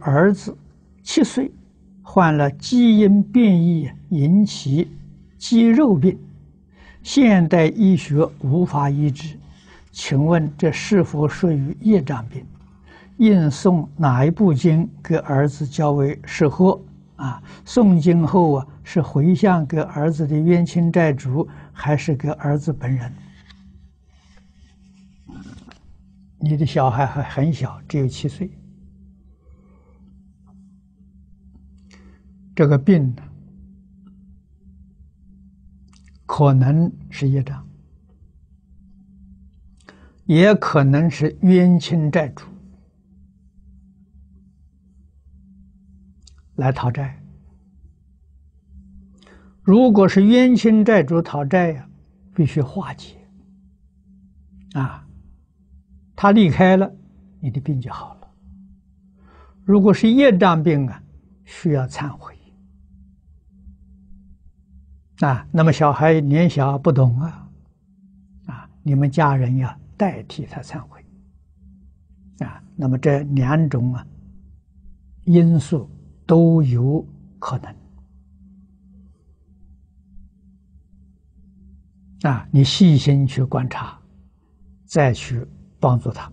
[0.00, 0.56] 儿子
[1.02, 1.50] 七岁
[2.02, 4.90] 患了基因变异引起
[5.38, 6.18] 肌肉病，
[7.02, 9.38] 现代医学无法医治，
[9.92, 12.44] 请问这是否属于业障病？
[13.18, 16.80] 应诵哪一部经给儿子较为适合？
[17.16, 23.12] 啊，诵经后啊，是回向给儿子的冤亲债主，还是给儿子本人？
[26.38, 28.50] 你的小孩还很小，只有七岁。
[32.60, 33.22] 这个病呢，
[36.26, 37.66] 可能是业障，
[40.26, 42.44] 也可能是冤亲债主
[46.56, 47.18] 来讨债。
[49.62, 51.88] 如果是冤亲债主讨债呀，
[52.34, 53.16] 必须化解
[54.74, 55.08] 啊。
[56.14, 56.94] 他离开了，
[57.40, 58.30] 你的病就好了。
[59.64, 61.02] 如果是业障病啊，
[61.46, 62.36] 需要忏悔
[65.20, 65.46] 啊。
[65.50, 67.48] 那么小孩年小不懂啊，
[68.46, 71.04] 啊，你们家人要代替他忏悔
[72.38, 72.62] 啊。
[72.76, 74.06] 那么这两种啊
[75.24, 75.88] 因素
[76.26, 77.06] 都有
[77.38, 77.74] 可能
[82.30, 83.98] 啊，你细心去观察，
[84.84, 85.46] 再去。
[85.82, 86.30] 帮助他。